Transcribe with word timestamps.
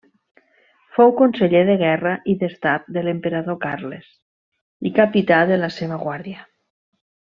Fou 0.95 1.11
conseller 1.19 1.59
de 1.67 1.75
guerra 1.81 2.13
i 2.33 2.35
d'estat 2.43 2.89
de 2.97 3.03
l'emperador 3.07 3.59
Carles 3.67 4.09
i 4.91 4.95
capità 5.01 5.43
de 5.53 5.61
la 5.65 5.71
seva 5.77 6.01
guàrdia. 6.07 6.43